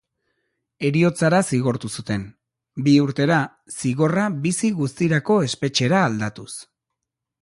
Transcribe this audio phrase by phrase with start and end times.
[0.87, 2.23] Heriotzara zigortu zuten,
[2.87, 3.37] bi urtera
[3.83, 6.51] zigorra bizi guztirako espetxera aldatuz.